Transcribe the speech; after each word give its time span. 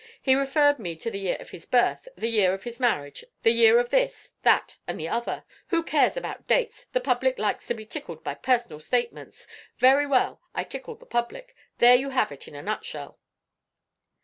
He 0.19 0.33
referred 0.33 0.79
me 0.79 0.95
to 0.95 1.11
the 1.11 1.19
year 1.19 1.37
of 1.39 1.51
his 1.51 1.67
birth, 1.67 2.07
the 2.17 2.27
year 2.27 2.55
of 2.55 2.63
his 2.63 2.79
marriage, 2.79 3.23
the 3.43 3.51
year 3.51 3.77
of 3.77 3.89
this, 3.89 4.31
that, 4.41 4.75
and 4.87 4.99
the 4.99 5.07
other. 5.07 5.45
Who 5.67 5.83
cares 5.83 6.17
about 6.17 6.47
dates? 6.47 6.87
The 6.91 6.99
public 6.99 7.37
likes 7.37 7.67
to 7.67 7.75
be 7.75 7.85
tickled 7.85 8.23
by 8.23 8.33
personal 8.33 8.79
statements. 8.79 9.45
Very 9.77 10.07
well 10.07 10.41
I 10.55 10.63
tickled 10.63 11.01
the 11.01 11.05
public. 11.05 11.55
There 11.77 11.95
you 11.95 12.09
have 12.09 12.31
it 12.31 12.47
in 12.47 12.55
a 12.55 12.63
nutshell." 12.63 13.19